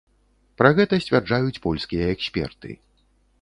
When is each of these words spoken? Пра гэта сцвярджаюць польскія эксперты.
Пра 0.61 0.71
гэта 0.79 0.99
сцвярджаюць 1.03 1.61
польскія 1.67 2.09
эксперты. 2.15 2.69